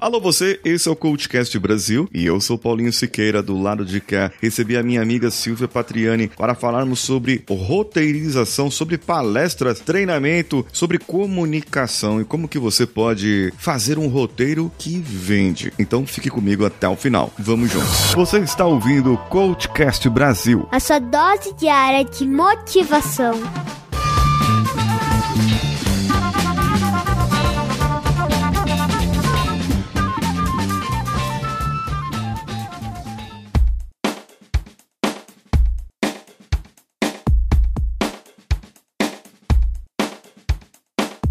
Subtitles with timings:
[0.00, 4.00] Alô você, esse é o Coachcast Brasil e eu sou Paulinho Siqueira do lado de
[4.00, 4.30] cá.
[4.40, 12.20] Recebi a minha amiga Silvia Patriani para falarmos sobre roteirização, sobre palestras, treinamento, sobre comunicação
[12.20, 15.72] e como que você pode fazer um roteiro que vende.
[15.76, 17.32] Então fique comigo até o final.
[17.36, 18.12] Vamos juntos.
[18.14, 20.68] Você está ouvindo o Coachcast Brasil.
[20.70, 23.34] A sua dose diária de motivação.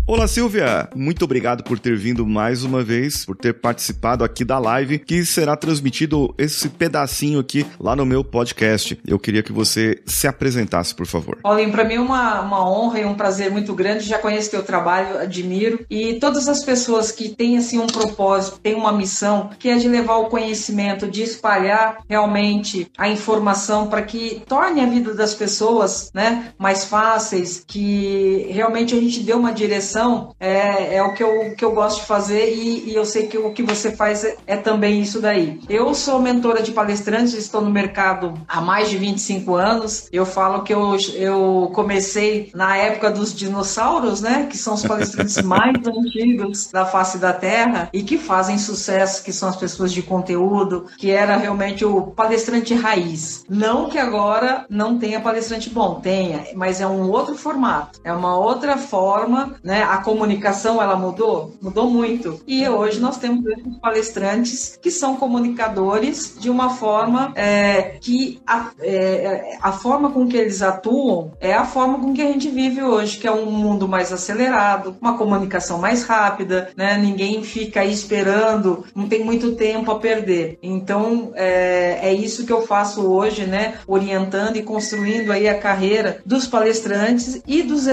[0.10, 0.88] Olá, Silvia!
[0.96, 5.26] Muito obrigado por ter vindo mais uma vez, por ter participado aqui da live, que
[5.26, 8.98] será transmitido esse pedacinho aqui lá no meu podcast.
[9.06, 11.40] Eu queria que você se apresentasse, por favor.
[11.44, 14.06] Paulinho, para mim é uma, uma honra e um prazer muito grande.
[14.06, 15.86] Já conheço teu trabalho, admiro.
[15.90, 19.90] E todas as pessoas que têm assim um propósito, têm uma missão, que é de
[19.90, 26.10] levar o conhecimento, de espalhar realmente a informação para que torne a vida das pessoas
[26.14, 29.97] né, mais fáceis, que realmente a gente dê uma direção
[30.40, 33.38] é, é o que eu, que eu gosto de fazer e, e eu sei que
[33.38, 35.60] o que você faz é, é, também isso daí.
[35.70, 40.08] Eu sou mentora de palestrantes, estou no mercado há mais de 25 anos.
[40.12, 44.48] Eu falo que eu, eu comecei na época dos dinossauros, né?
[44.50, 49.34] Que são os palestrantes mais antigos da face da Terra e que fazem sucesso, que
[49.34, 53.44] são as pessoas de conteúdo, que era realmente o palestrante raiz.
[53.50, 58.38] Não que agora não tenha palestrante bom, tenha, mas é um outro formato, é uma
[58.38, 59.84] outra forma, né?
[59.88, 62.42] A comunicação ela mudou, mudou muito.
[62.46, 63.44] E hoje nós temos
[63.82, 70.38] palestrantes que são comunicadores de uma forma é, que a, é, a forma com que
[70.38, 73.88] eles atuam é a forma com que a gente vive hoje, que é um mundo
[73.88, 76.98] mais acelerado, uma comunicação mais rápida, né?
[76.98, 80.58] Ninguém fica aí esperando, não tem muito tempo a perder.
[80.62, 83.76] Então é, é isso que eu faço hoje, né?
[83.88, 87.88] Orientando e construindo aí a carreira dos palestrantes e dos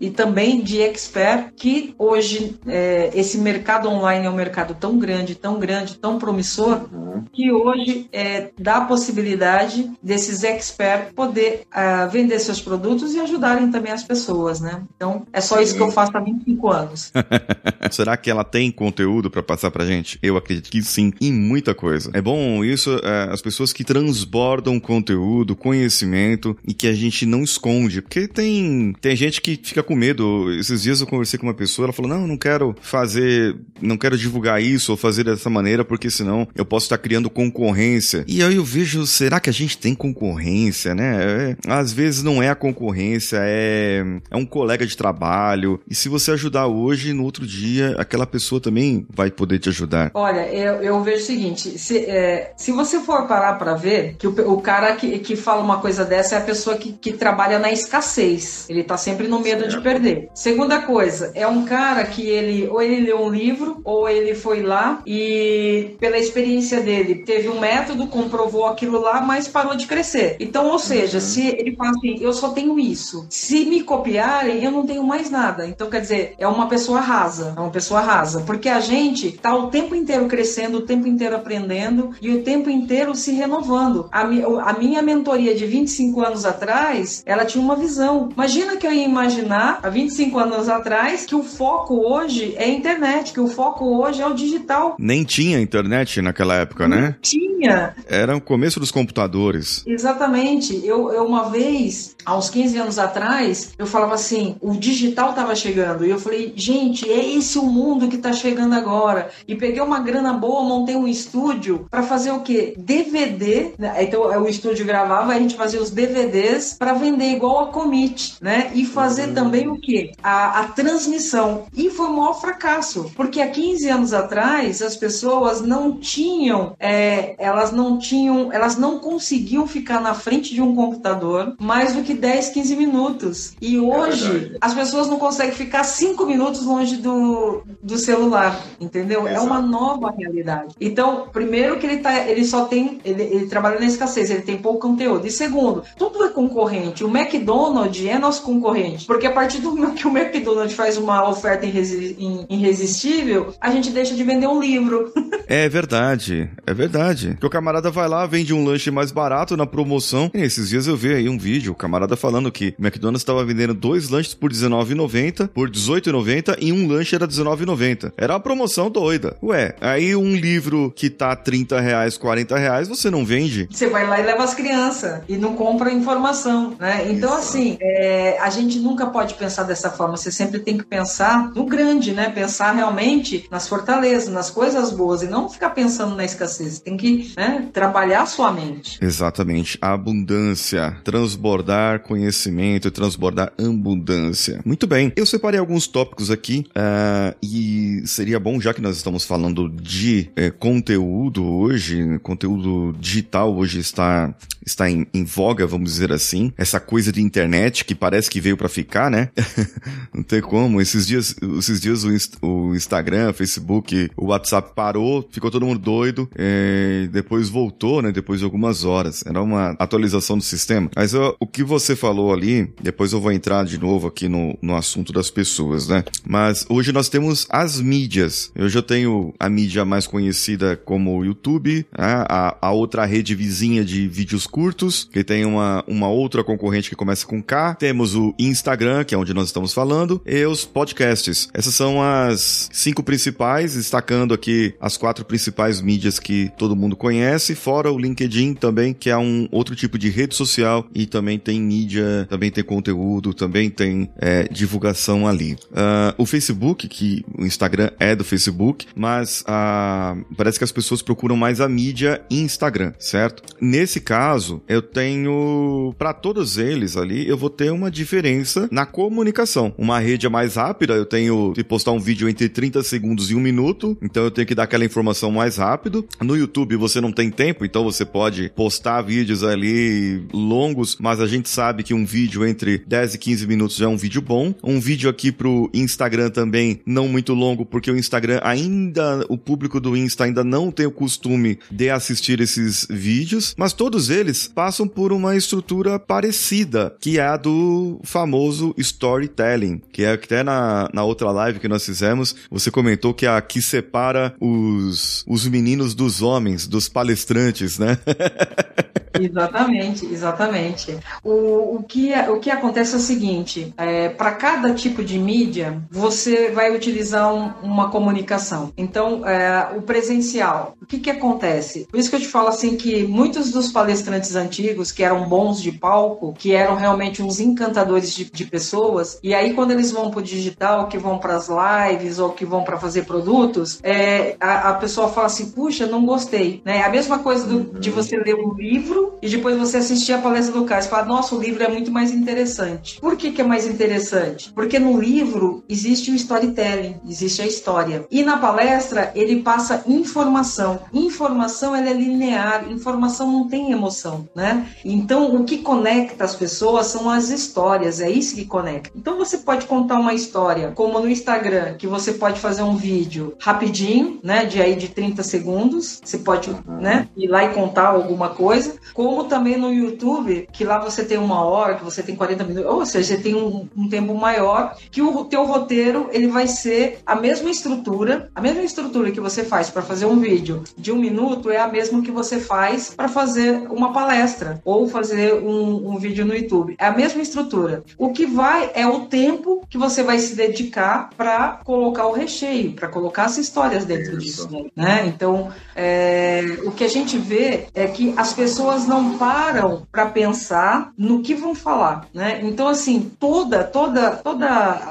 [0.00, 5.36] e também de expert, que hoje é, esse mercado online é um mercado tão grande,
[5.36, 7.24] tão grande, tão promissor, uhum.
[7.32, 13.70] que hoje é, dá a possibilidade desses experts poder uh, vender seus produtos e ajudarem
[13.70, 14.82] também as pessoas, né?
[14.96, 17.12] Então, é só isso que eu faço há 25 anos.
[17.92, 20.18] Será que ela tem conteúdo para passar pra gente?
[20.20, 22.10] Eu acredito que sim, e muita coisa.
[22.12, 27.42] É bom isso, é, as pessoas que transbordam conteúdo, conhecimento e que a gente não
[27.42, 30.52] esconde, porque tem, tem gente que fica com medo.
[30.52, 34.16] Esses dias eu conversei com uma pessoa, ela falou: Não, não quero fazer, não quero
[34.16, 38.24] divulgar isso ou fazer dessa maneira, porque senão eu posso estar criando concorrência.
[38.26, 41.56] E aí eu vejo, será que a gente tem concorrência, né?
[41.66, 45.80] É, às vezes não é a concorrência, é, é um colega de trabalho.
[45.88, 50.10] E se você ajudar hoje, no outro dia, aquela pessoa também vai poder te ajudar.
[50.14, 54.26] Olha, eu, eu vejo o seguinte: se, é, se você for parar para ver, que
[54.26, 57.58] o, o cara que, que fala uma coisa dessa é a pessoa que, que trabalha
[57.58, 58.66] na escassez.
[58.68, 59.76] Ele tá sempre no medo certo.
[59.76, 60.28] de perder.
[60.34, 64.62] Segunda coisa, é um cara que ele ou ele leu um livro ou ele foi
[64.62, 70.36] lá e pela experiência dele teve um método, comprovou aquilo lá, mas parou de crescer.
[70.40, 71.24] Então, ou seja, uhum.
[71.24, 73.26] se ele fala assim, eu só tenho isso.
[73.28, 75.66] Se me copiarem, eu não tenho mais nada.
[75.66, 79.54] Então, quer dizer, é uma pessoa rasa, é uma pessoa rasa, porque a gente tá
[79.54, 84.08] o tempo inteiro crescendo, o tempo inteiro aprendendo e o tempo inteiro se renovando.
[84.10, 88.28] A, mi a minha mentoria de 25 anos atrás, ela tinha uma visão.
[88.32, 92.68] Imagina que eu ia imaginar há 25 anos atrás que o foco hoje é a
[92.68, 94.96] internet, que o foco hoje é o digital.
[94.98, 97.16] Nem tinha internet naquela época, né?
[97.20, 97.94] Tinha.
[98.06, 99.84] Era o começo dos computadores.
[99.86, 100.80] Exatamente.
[100.84, 105.54] Eu, eu uma vez, há uns 15 anos atrás, eu falava assim, o digital estava
[105.54, 106.04] chegando.
[106.06, 109.30] E eu falei, gente, é esse o mundo que está chegando agora.
[109.46, 112.74] E peguei uma grana boa, montei um estúdio para fazer o quê?
[112.78, 113.72] DVD.
[113.78, 113.94] Né?
[114.02, 118.70] Então o estúdio gravava, a gente fazia os DVDs para vender igual a Commit, né?
[118.74, 119.34] E fazer uhum.
[119.34, 120.12] também o quê?
[120.22, 121.66] A, a transmissão.
[121.72, 127.36] E foi um maior fracasso, porque há 15 anos atrás as pessoas não tinham, é,
[127.38, 132.12] elas não tinham, elas não conseguiam ficar na frente de um computador mais do que
[132.12, 133.52] 10, 15 minutos.
[133.60, 138.60] E é hoje é as pessoas não conseguem ficar 5 minutos longe do, do celular,
[138.80, 139.28] entendeu?
[139.28, 139.36] Exato.
[139.36, 140.74] É uma nova realidade.
[140.80, 144.58] Então, primeiro que ele tá, ele só tem, ele, ele trabalha na escassez, ele tem
[144.58, 145.24] pouco conteúdo.
[145.24, 147.04] E segundo, tudo é concorrente.
[147.04, 151.66] O McDonald's é nosso concorrente, porque a partir do que o McDonald's faz uma oferta
[151.66, 155.12] irresistível, a gente deixa de vender um livro.
[155.50, 157.34] É verdade, é verdade.
[157.40, 160.30] Que o camarada vai lá, vende um lanche mais barato na promoção.
[160.34, 163.42] E esses dias eu vi aí um vídeo, o camarada falando que o McDonald's estava
[163.46, 168.12] vendendo dois lanches por R$19,90, por R$18,90 e um lanche era R$19,90.
[168.18, 169.38] Era uma promoção doida.
[169.42, 173.66] Ué, aí um livro que tá 30 reais, 40 reais, você não vende?
[173.70, 177.06] Você vai lá e leva as crianças e não compra informação, né?
[177.08, 177.48] Então, Isso.
[177.48, 180.16] assim, é, a gente nunca pode pensar dessa forma.
[180.28, 182.28] Você sempre tem que pensar no grande, né?
[182.28, 186.80] Pensar realmente nas fortalezas, nas coisas boas e não ficar pensando na escassez.
[186.80, 188.98] Tem que né, trabalhar a sua mente.
[189.00, 189.78] Exatamente.
[189.80, 194.60] A abundância, transbordar conhecimento, transbordar abundância.
[194.66, 195.10] Muito bem.
[195.16, 200.30] Eu separei alguns tópicos aqui uh, e seria bom, já que nós estamos falando de
[200.32, 204.34] uh, conteúdo hoje, conteúdo digital hoje está
[204.66, 206.52] está em, em, voga, vamos dizer assim.
[206.56, 209.30] Essa coisa de internet que parece que veio para ficar, né?
[210.18, 210.80] Não tem como.
[210.80, 216.28] Esses dias, esses dias o, o Instagram, Facebook, o WhatsApp parou, ficou todo mundo doido,
[216.34, 218.10] é, depois voltou, né?
[218.10, 219.24] Depois de algumas horas.
[219.24, 220.90] Era uma atualização do sistema.
[220.96, 224.58] Mas ó, o que você falou ali, depois eu vou entrar de novo aqui no,
[224.60, 226.02] no assunto das pessoas, né?
[226.26, 228.50] Mas hoje nós temos as mídias.
[228.56, 232.24] Eu já tenho a mídia mais conhecida como o YouTube, né?
[232.28, 236.96] a, a outra rede vizinha de vídeos curtos, que tem uma, uma outra concorrente que
[236.96, 237.76] começa com K.
[237.76, 241.48] Temos o Instagram, que é onde nós estamos falando, e os podcasts.
[241.52, 247.54] Essas são as cinco principais, destacando aqui as quatro principais mídias que todo mundo conhece,
[247.54, 251.60] fora o LinkedIn também, que é um outro tipo de rede social e também tem
[251.60, 255.54] mídia, também tem conteúdo, também tem é, divulgação ali.
[255.70, 261.02] Uh, o Facebook, que o Instagram é do Facebook, mas uh, parece que as pessoas
[261.02, 263.42] procuram mais a mídia Instagram, certo?
[263.60, 269.74] Nesse caso, eu tenho para todos eles ali, eu vou ter uma diferença na comunicação.
[269.76, 273.34] Uma rede é mais rápida, eu tenho que postar um vídeo entre 30 segundos e
[273.34, 276.06] um minuto, então eu tenho que dar aquela informação mais rápido.
[276.20, 281.26] No YouTube você não tem tempo, então você pode postar vídeos ali longos, mas a
[281.26, 284.54] gente sabe que um vídeo entre 10 e 15 minutos já é um vídeo bom.
[284.62, 289.80] Um vídeo aqui pro Instagram também não muito longo, porque o Instagram ainda, o público
[289.80, 294.86] do Insta ainda não tem o costume de assistir esses vídeos, mas todos eles passam
[294.86, 301.02] por uma estrutura parecida, que é a do famoso storytelling, que é até na, na
[301.02, 305.92] outra live que nós fizemos, você comentou que é a que separa os, os meninos
[305.92, 307.98] dos homens, dos palestrantes, né?
[309.18, 310.98] Exatamente, exatamente.
[311.22, 315.18] O, o, que, é, o que acontece é o seguinte: é, para cada tipo de
[315.18, 318.72] mídia, você vai utilizar um, uma comunicação.
[318.76, 321.86] Então, é, o presencial, o que, que acontece?
[321.90, 325.60] Por isso que eu te falo assim que muitos dos palestrantes antigos, que eram bons
[325.60, 330.10] de palco, que eram realmente uns encantadores de, de pessoas, e aí quando eles vão
[330.10, 334.36] para o digital, que vão para as lives ou que vão para fazer produtos, é,
[334.40, 336.62] a, a, pessoa fala assim: puxa, não gostei.
[336.64, 336.82] Né?
[336.82, 340.58] A mesma coisa do, de você ler um livro e depois você assistir a palestra
[340.58, 343.00] do cara e falar, nossa, o livro é muito mais interessante.
[343.00, 344.52] Por que, que é mais interessante?
[344.52, 348.06] Porque no livro existe o storytelling, existe a história.
[348.10, 350.80] E na palestra ele passa informação.
[350.92, 354.66] Informação ela é linear, informação não tem emoção, né?
[354.84, 358.90] Então o que conecta as pessoas são as histórias, é isso que conecta.
[358.96, 363.34] Então você pode contar uma história, como no Instagram, que você pode fazer um vídeo
[363.38, 368.30] rapidinho, né, de aí de 30 segundos, você pode, né, ir lá e contar alguma
[368.30, 372.44] coisa, como também no YouTube, que lá você tem uma hora, que você tem 40
[372.44, 376.46] minutos, ou seja, você tem um, um tempo maior, que o teu roteiro ele vai
[376.46, 380.92] ser a mesma estrutura, a mesma estrutura que você faz para fazer um vídeo de
[380.92, 385.90] um minuto é a mesma que você faz para fazer uma palestra ou fazer um,
[385.90, 386.76] um vídeo no YouTube.
[386.78, 387.82] É a mesma estrutura.
[387.96, 392.72] O que vai é o tempo que você vai se dedicar para colocar o recheio,
[392.72, 394.48] para colocar as histórias dentro Isso.
[394.48, 394.70] disso.
[394.74, 395.04] Né?
[395.06, 400.92] Então, é, o que a gente vê é que as pessoas não param para pensar
[400.96, 402.40] no que vão falar, né?
[402.42, 404.48] Então assim, toda toda toda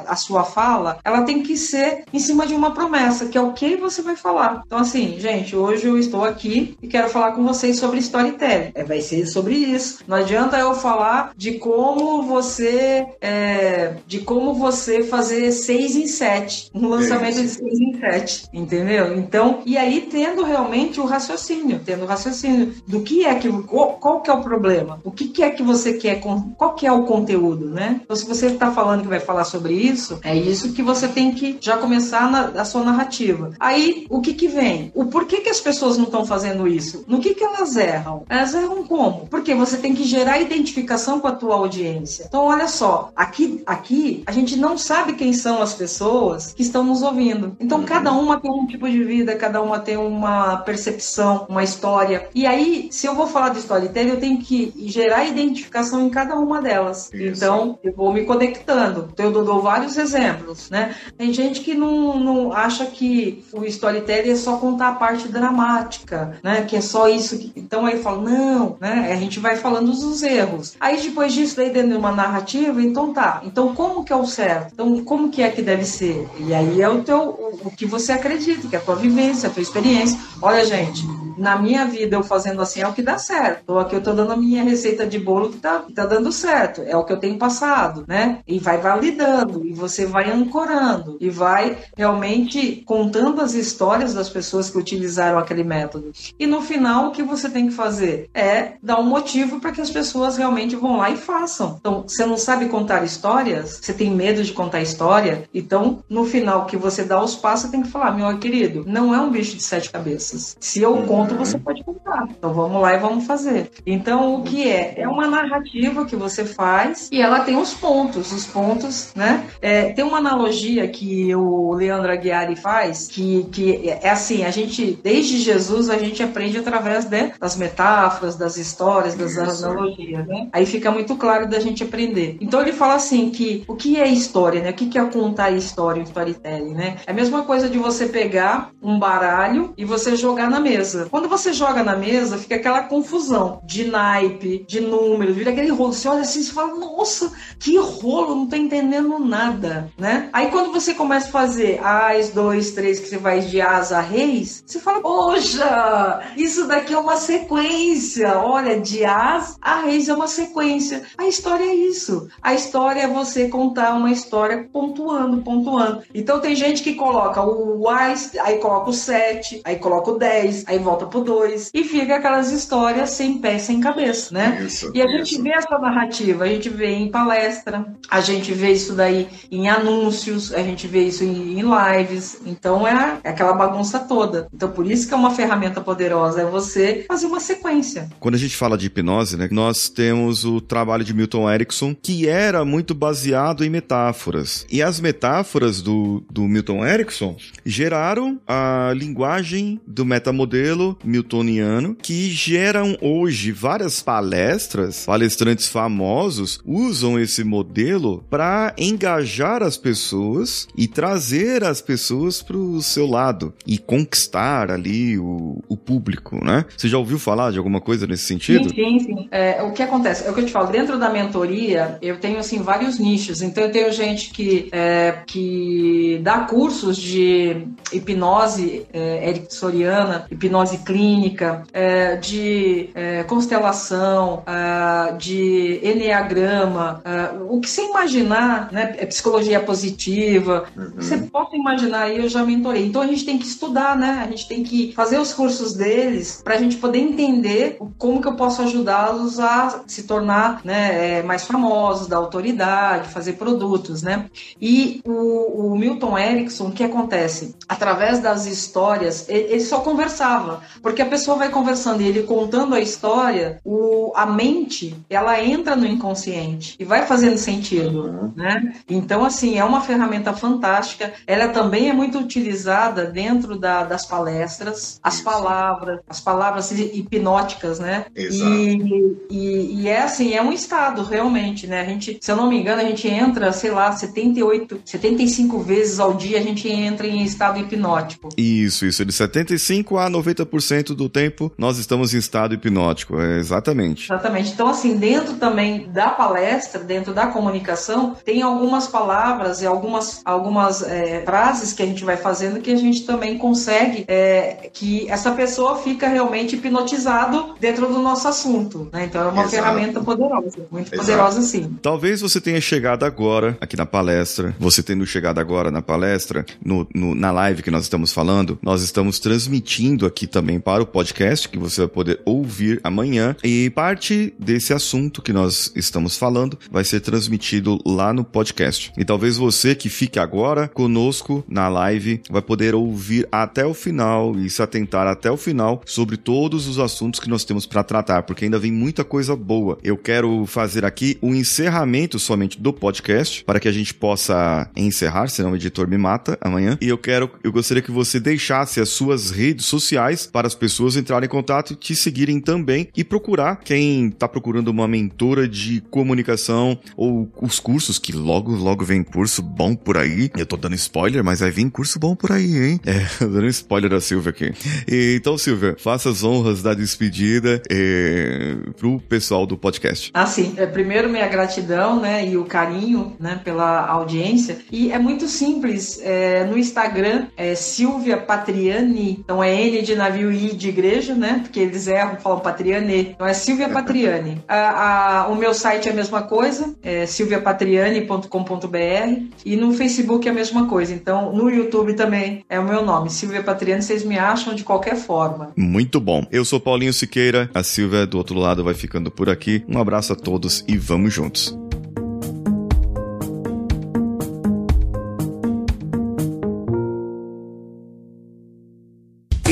[0.08, 3.54] a sua fala, ela tem que ser em cima de uma promessa, que é o
[3.54, 4.64] que você vai falar.
[4.66, 8.72] Então assim, gente, hoje eu estou aqui e quero falar com vocês sobre storytelling.
[8.74, 10.00] É, vai ser sobre isso.
[10.08, 16.70] Não adianta eu falar de como você é, de como você fazer seis em sete,
[16.74, 19.18] um lançamento de seis em sete, entendeu?
[19.18, 23.94] Então, e aí tendo realmente o raciocínio, tendo o raciocínio do que é que qual,
[23.94, 25.00] qual que é o problema?
[25.04, 28.02] O que, que é que você quer, qual que é o conteúdo, né?
[28.04, 31.32] Então, se você está falando que vai falar sobre isso, é isso que você tem
[31.32, 33.52] que já começar na, a sua narrativa.
[33.60, 34.92] Aí, o que que vem?
[34.96, 37.06] O porquê que as pessoas não estão fazendo isso?
[37.08, 38.24] No que que elas erram?
[38.28, 39.28] Elas erram como?
[39.28, 42.26] Porque você tem que gerar identificação com a tua audiência.
[42.28, 46.84] Então, olha só, aqui, aqui a gente não sabe quem são as pessoas que estão
[46.84, 47.56] nos ouvindo.
[47.60, 52.28] Então, cada uma tem um tipo de vida, cada uma tem uma percepção, uma história.
[52.34, 56.36] E aí, se eu vou falar de storytelling, eu tenho que gerar identificação em cada
[56.36, 57.12] uma delas.
[57.14, 57.44] Isso.
[57.44, 59.10] Então, eu vou me conectando.
[59.12, 60.96] Então, eu dou vários exemplos, né?
[61.18, 66.38] Tem gente que não, não acha que o storytelling é só contar a parte dramática,
[66.42, 66.62] né?
[66.62, 67.38] Que é só isso.
[67.38, 67.52] Que...
[67.56, 69.10] Então, aí fala, não, né?
[69.12, 70.76] A gente vai falando dos erros.
[70.80, 73.42] Aí, depois disso, daí dentro de uma narrativa, então tá.
[73.44, 74.72] Então, como que é o certo?
[74.74, 76.28] Então, como que é que deve ser?
[76.40, 79.50] E aí é o teu, o, o que você acredita, que é a tua vivência,
[79.50, 80.20] a tua experiência.
[80.42, 81.06] Olha, gente,
[81.38, 83.62] na minha vida eu fazendo assim é o que dá certo.
[83.64, 86.82] Então aqui eu tô dando a minha receita de bolo que tá, tá dando certo.
[86.82, 88.40] É o que eu tenho passado, né?
[88.48, 94.70] E vai validando, e você vai ancorando, e vai realmente contando as histórias das pessoas
[94.70, 96.12] que utilizaram aquele método.
[96.40, 98.30] E no final, o que você tem que fazer?
[98.34, 101.78] É dar um motivo para que as pessoas realmente vão lá e façam.
[101.80, 106.66] Então, você não sabe contar histórias, você tem medo de contar história, então no final
[106.66, 109.56] que você dá os passos, você tem que falar, meu querido, não é um bicho
[109.56, 110.56] de sete cabeças.
[110.60, 112.28] Se eu conto ponto você pode contar.
[112.30, 113.70] Então vamos lá e vamos fazer.
[113.86, 114.94] Então o que é?
[114.98, 118.32] É uma narrativa que você faz e ela tem os pontos.
[118.32, 119.46] Os pontos, né?
[119.62, 125.00] É, tem uma analogia que o Leandro Aguiari faz que, que é assim: a gente,
[125.04, 129.66] desde Jesus, a gente aprende através de, das metáforas, das histórias, das Isso.
[129.66, 130.48] analogias, né?
[130.52, 132.38] Aí fica muito claro da gente aprender.
[132.40, 134.72] Então ele fala assim que o que é história, né?
[134.72, 136.98] O que é contar história, o storytelling, né?
[137.06, 141.08] É a mesma coisa de você pegar um baralho e você jogar na mesa.
[141.18, 145.92] Quando você joga na mesa, fica aquela confusão de naipe, de número, vira aquele rolo.
[145.92, 150.30] Você olha assim e fala, nossa, que rolo, não tô entendendo nada, né?
[150.32, 154.00] Aí quando você começa a fazer as, dois, três, que você vai de as a
[154.00, 158.38] reis, você fala, poxa, isso daqui é uma sequência.
[158.38, 161.02] Olha, de as a reis é uma sequência.
[161.18, 162.30] A história é isso.
[162.44, 166.04] A história é você contar uma história pontuando, pontuando.
[166.14, 170.66] Então tem gente que coloca o as, aí coloca o 7, aí coloca o 10,
[170.68, 174.64] aí volta pro 2 e fica aquelas histórias sem pé, sem cabeça, né?
[174.66, 175.18] Isso, e a isso.
[175.18, 179.70] gente vê essa narrativa, a gente vê em palestra, a gente vê isso daí em
[179.70, 184.48] anúncios, a gente vê isso em, em lives, então é, é, aquela bagunça toda.
[184.54, 188.10] Então por isso que é uma ferramenta poderosa, é você fazer uma sequência.
[188.20, 192.28] Quando a gente fala de hipnose, né, nós temos o trabalho de Milton Erickson, que
[192.28, 194.66] era muito baseado em metáforas.
[194.70, 197.36] E as metáforas do, do Milton Erickson
[197.66, 207.44] geraram a linguagem do metamodelo miltoniano que geram hoje várias palestras, palestrantes famosos usam esse
[207.44, 214.72] modelo para engajar as pessoas e trazer as pessoas para o seu lado e conquistar
[214.72, 216.66] ali o, o público, né?
[216.76, 218.70] Você já ouviu falar de alguma coisa nesse sentido?
[218.70, 219.28] Sim, sim, sim.
[219.32, 220.26] É, o que acontece?
[220.26, 223.64] É o que eu te falo, dentro da mentoria eu tenho assim vários nichos, então
[223.64, 232.16] eu tenho gente que, é, que dá cursos de hipnose é, ericksoniana, hipnose clínica, é,
[232.16, 237.02] de é, constelação, é, de enneagrama,
[237.50, 238.96] o que você imaginar, né?
[238.98, 240.92] É psicologia positiva, uhum.
[240.96, 242.86] você pode imaginar aí, eu já mentorei.
[242.86, 244.24] Então a gente tem que estudar, né?
[244.26, 248.28] A gente tem que fazer os cursos deles para a gente poder entender como que
[248.28, 254.26] eu posso ajudá-los a se tornar né, mais famosos, da autoridade, fazer produtos, né?
[254.62, 257.56] E o, o Milton Erickson, o que acontece?
[257.68, 262.76] Através das histórias, ele, ele só conversava, porque a pessoa vai conversando e ele contando
[262.76, 268.34] a história, o, a mente, ela entra no inconsciente e vai fazendo sentido, uhum.
[268.36, 268.76] né?
[268.90, 271.14] Então, assim, é uma ferramenta fantástica.
[271.26, 275.24] Ela também é muito utilizada dentro da, das palestras, as Isso.
[275.24, 278.06] palavras, as palavras hipnóticas, né?
[278.16, 278.52] Exato.
[278.52, 281.82] E, e, e, é assim, é um estado, realmente, né?
[281.82, 286.00] A gente, se eu não me engano, a gente entra, sei lá, 78, 75 vezes
[286.00, 288.30] ao dia a gente entra em estado hipnótico.
[288.38, 289.04] Isso, isso.
[289.06, 290.57] De 75 a 90%
[290.96, 293.20] do tempo nós estamos em estado hipnótico.
[293.20, 294.06] É, exatamente.
[294.06, 294.52] Exatamente.
[294.52, 300.82] Então, assim, dentro também da palestra, dentro da comunicação, tem algumas palavras e algumas, algumas
[300.82, 305.32] é, frases que a gente vai fazendo que a gente também consegue é, que essa
[305.32, 308.90] pessoa fica realmente hipnotizado dentro do nosso assunto.
[308.92, 309.06] Né?
[309.06, 309.50] Então, é uma Exato.
[309.50, 310.98] ferramenta poderosa, muito Exato.
[310.98, 311.78] poderosa sim.
[311.82, 316.88] Talvez você tenha chegado agora aqui na palestra, você tendo chegado agora na palestra, no,
[316.94, 320.86] no, na live que nós estamos falando, nós estamos transmitindo aqui também também para o
[320.86, 323.36] podcast, que você vai poder ouvir amanhã.
[323.44, 328.94] E parte desse assunto que nós estamos falando vai ser transmitido lá no podcast.
[328.98, 334.38] E talvez você que fique agora conosco na live vai poder ouvir até o final
[334.38, 338.24] e se atentar até o final sobre todos os assuntos que nós temos para tratar,
[338.24, 339.78] porque ainda vem muita coisa boa.
[339.84, 344.70] Eu quero fazer aqui o um encerramento somente do podcast para que a gente possa
[344.78, 346.78] encerrar, senão o editor me mata amanhã.
[346.80, 350.96] E eu quero, eu gostaria que você deixasse as suas redes sociais para as pessoas
[350.96, 355.82] entrarem em contato e te seguirem também e procurar quem está procurando uma mentora de
[355.90, 360.30] comunicação ou os cursos que logo logo vem curso bom por aí.
[360.38, 362.80] Eu tô dando spoiler, mas vai vir curso bom por aí, hein?
[362.86, 364.54] É, dando spoiler da Silvia aqui.
[364.88, 370.12] E, então, Silvia, faça as honras da despedida é, pro pessoal do podcast.
[370.14, 370.54] Ah, sim.
[370.56, 374.60] É, primeiro, minha gratidão, né, e o carinho, né, pela audiência.
[374.72, 376.00] E é muito simples.
[376.04, 379.18] É, no Instagram é Silvia Patriani.
[379.20, 381.42] Então é N de navio I de igreja, né?
[381.44, 383.12] Porque eles erram, falam Patriani.
[383.16, 384.42] Então é Silvia Patriani.
[384.48, 389.38] a, a, o meu site é a mesma coisa, é silviapatriani.com.br.
[389.46, 390.94] E no Facebook é a mesma coisa.
[390.94, 393.82] Então no YouTube também é o meu nome, Silvia Patriani.
[393.82, 395.52] Vocês me acham de qualquer forma.
[395.56, 396.26] Muito bom.
[396.32, 397.50] Eu sou Paulinho Siqueira.
[397.54, 399.64] A Silvia do outro lado vai ficando por aqui.
[399.68, 401.67] Um abraço a todos e vamos juntos.